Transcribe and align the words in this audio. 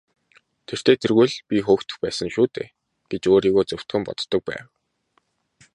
Тэртэй 0.67 0.97
тэргүй 1.03 1.27
л 1.31 1.35
би 1.49 1.57
хөөгдөх 1.65 1.95
байсан 2.03 2.27
шүү 2.35 2.47
дээ 2.55 2.67
гэж 3.11 3.23
өөрийгөө 3.33 3.63
зөвтгөн 3.69 4.01
боддог 4.07 4.41
байв. 4.49 4.65